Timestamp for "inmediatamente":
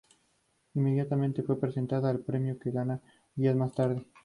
0.73-1.43